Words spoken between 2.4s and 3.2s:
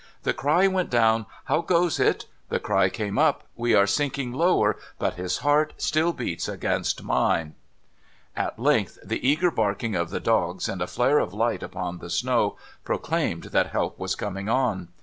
The cry came